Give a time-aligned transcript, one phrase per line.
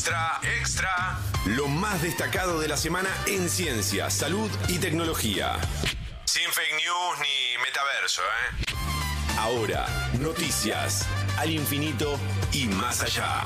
[0.00, 1.18] Extra, extra.
[1.44, 5.56] Lo más destacado de la semana en ciencia, salud y tecnología.
[6.24, 9.36] Sin fake news ni metaverso, ¿eh?
[9.38, 9.86] Ahora,
[10.18, 12.18] noticias al infinito
[12.50, 13.42] y más allá.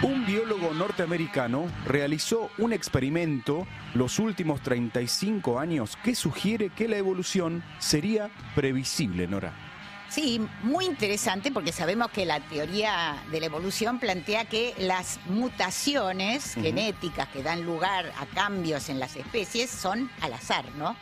[0.00, 7.62] Un biólogo norteamericano realizó un experimento los últimos 35 años que sugiere que la evolución
[7.78, 9.73] sería previsible, Nora.
[10.08, 16.54] Sí, muy interesante porque sabemos que la teoría de la evolución plantea que las mutaciones
[16.54, 20.96] genéticas que dan lugar a cambios en las especies son al azar, ¿no?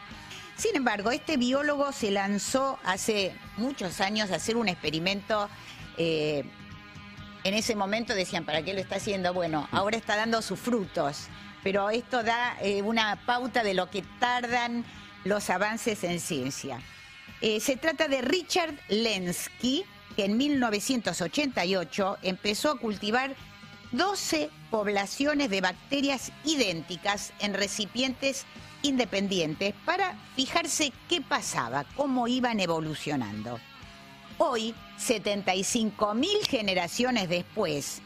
[0.57, 5.49] Sin embargo, este biólogo se lanzó hace muchos años a hacer un experimento
[5.99, 6.45] eh,
[7.45, 9.35] en ese momento decían, ¿para qué lo está haciendo?
[9.35, 11.27] Bueno, ahora está dando sus frutos,
[11.63, 14.85] pero esto da eh, una pauta de lo que tardan
[15.25, 16.81] los avances en ciencia.
[17.43, 23.35] Eh, se trata de Richard Lenski, que en 1988 empezó a cultivar
[23.91, 28.47] 12 poblaciones de bacterias idénticas en recipientes
[28.83, 33.59] independientes para fijarse qué pasaba, cómo iban evolucionando.
[34.39, 38.03] Hoy, 75 mil generaciones después,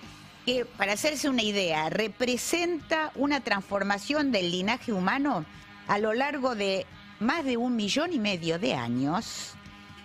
[0.46, 5.44] que para hacerse una idea, representa una transformación del linaje humano
[5.88, 6.86] a lo largo de
[7.20, 9.54] más de un millón y medio de años,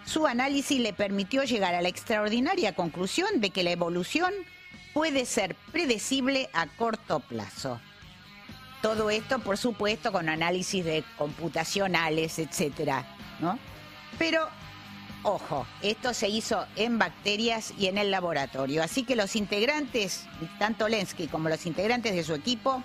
[0.05, 4.33] su análisis le permitió llegar a la extraordinaria conclusión de que la evolución
[4.93, 7.79] puede ser predecible a corto plazo.
[8.81, 13.05] Todo esto, por supuesto, con análisis de computacionales, etcétera,
[13.39, 13.59] ¿no?
[14.17, 14.47] Pero
[15.23, 18.81] Ojo, esto se hizo en bacterias y en el laboratorio.
[18.81, 20.25] Así que los integrantes,
[20.57, 22.81] tanto Lensky como los integrantes de su equipo,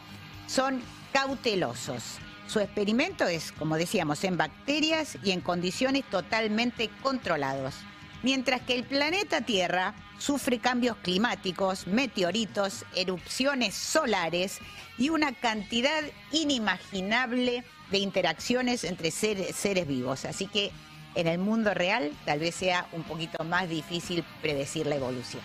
[0.47, 0.83] son
[1.15, 2.19] cautelosos.
[2.47, 7.75] Su experimento es, como decíamos, en bacterias y en condiciones totalmente controlados.
[8.23, 14.61] Mientras que el planeta Tierra sufre cambios climáticos, meteoritos, erupciones solares
[14.97, 16.03] y una cantidad
[16.33, 20.25] inimaginable de interacciones entre seres, vivos.
[20.25, 20.73] Así que
[21.15, 25.43] en el mundo real tal vez sea un poquito más difícil predecir la evolución.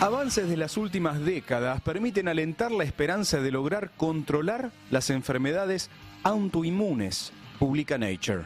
[0.00, 5.88] Avances de las últimas décadas permiten alentar la esperanza de lograr controlar las enfermedades
[6.22, 8.44] autoinmunes, publica Nature.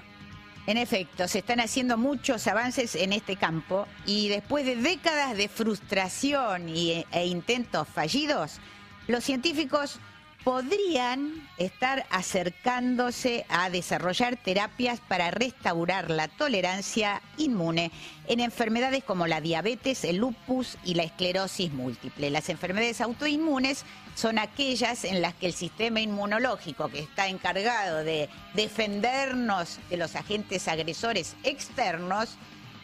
[0.68, 5.48] En efecto, se están haciendo muchos avances en este campo y después de décadas de
[5.48, 8.60] frustración y, e intentos fallidos,
[9.08, 9.98] los científicos
[10.44, 17.90] podrían estar acercándose a desarrollar terapias para restaurar la tolerancia inmune
[18.26, 22.30] en enfermedades como la diabetes, el lupus y la esclerosis múltiple.
[22.30, 23.84] Las enfermedades autoinmunes
[24.14, 30.16] son aquellas en las que el sistema inmunológico que está encargado de defendernos de los
[30.16, 32.36] agentes agresores externos,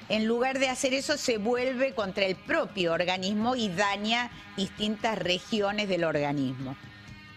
[0.08, 5.88] en lugar de hacer eso se vuelve contra el propio organismo y daña distintas regiones
[5.88, 6.76] del organismo.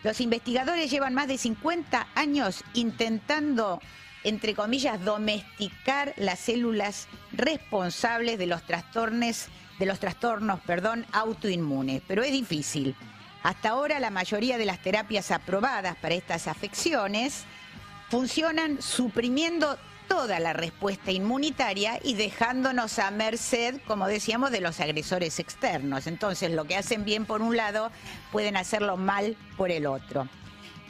[0.04, 3.82] Los investigadores llevan más de 50 años intentando,
[4.24, 12.24] entre comillas, domesticar las células responsables de los trastornos, de los trastornos, perdón, autoinmunes, pero
[12.24, 12.96] es difícil.
[13.44, 17.46] Hasta ahora la mayoría de las terapias aprobadas para estas afecciones
[18.10, 19.78] funcionan suprimiendo
[20.10, 26.08] toda la respuesta inmunitaria y dejándonos a merced, como decíamos, de los agresores externos.
[26.08, 27.92] Entonces, lo que hacen bien por un lado,
[28.34, 30.28] pueden hacerlo mal por el otro.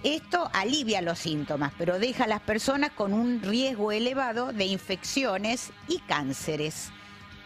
[0.03, 5.72] Esto alivia los síntomas, pero deja a las personas con un riesgo elevado de infecciones
[5.90, 6.90] y cánceres.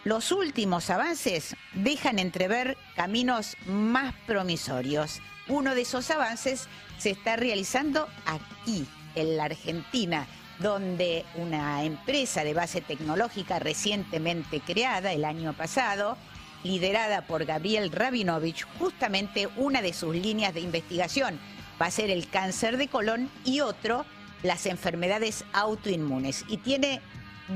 [0.04, 5.22] Los últimos avances dejan entrever caminos más promisorios.
[5.48, 6.68] Uno de esos avances
[7.00, 10.28] se está realizando aquí, en la Argentina,
[10.60, 16.18] donde una empresa de base tecnológica recientemente creada el año pasado,
[16.64, 21.40] liderada por Gabriel Rabinovich, justamente una de sus líneas de investigación
[21.82, 24.06] va a ser el cáncer de colon y otro,
[24.44, 26.46] las enfermedades autoinmunes.
[26.48, 27.02] Y tiene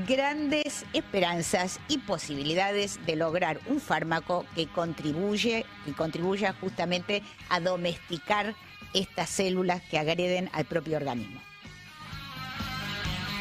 [0.06, 8.54] grandes esperanzas y posibilidades de lograr un fármaco que contribuye y contribuya justamente a domesticar
[8.92, 11.47] estas células que agreden al propio organismo.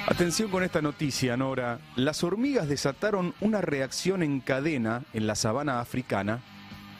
[0.10, 1.82] Atención con esta noticia, Nora.
[1.98, 6.42] Las hormigas desataron una reacción en cadena en la sabana africana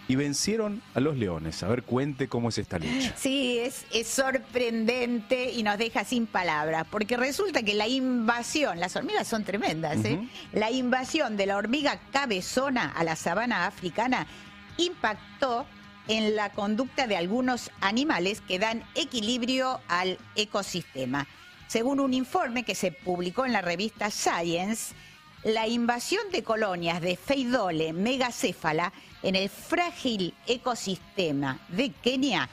[0.10, 1.64] y vencieron a los leones.
[1.64, 3.14] A ver, cuente cómo es esta lucha.
[3.16, 8.98] Sí, es, es, sorprendente y nos deja sin palabras, porque resulta que la invasión, las
[8.98, 10.20] hormigas son tremendas, ¿eh?
[10.52, 14.28] la invasión de la hormiga cabezona a la sabana africana
[14.76, 15.66] impactó
[16.10, 21.26] en la conducta de algunos animales que dan equilibrio al ecosistema.
[21.68, 24.94] Según un informe que se publicó en la revista Science,
[25.44, 32.50] la invasión de colonias de Feidole megacéfala en el frágil ecosistema de Kenia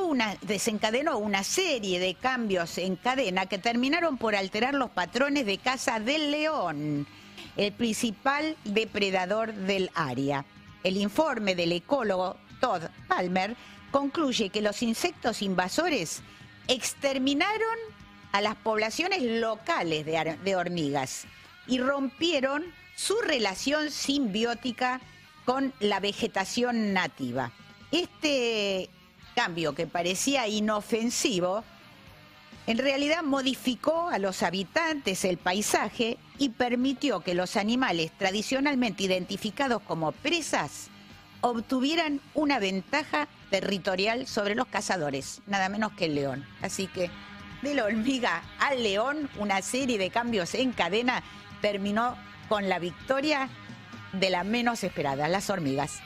[0.00, 5.56] una, desencadenó una serie de cambios en cadena que terminaron por alterar los patrones de
[5.58, 7.06] caza del león,
[7.56, 10.44] el principal depredador del área.
[10.84, 13.56] El informe del ecólogo Todd Palmer
[13.90, 16.22] concluye que los insectos invasores
[16.68, 17.78] exterminaron
[18.32, 21.26] a las poblaciones locales de, hormigas
[21.66, 22.64] y rompieron
[22.96, 25.00] su relación simbiótica
[25.44, 27.52] con la vegetación nativa.
[27.90, 28.88] Este
[29.34, 31.62] cambio que parecía inofensivo,
[32.66, 39.82] en realidad modificó a los habitantes el paisaje y permitió que los animales tradicionalmente identificados
[39.82, 40.88] como presas
[41.40, 46.46] obtuvieran una ventaja territorial sobre los cazadores, nada menos que el león.
[46.62, 47.10] Así que
[47.62, 51.22] de la hormiga al león, una serie de cambios en cadena
[51.60, 52.16] terminó
[52.48, 53.48] con la victoria
[54.12, 56.00] de la menos esperada, las hormigas.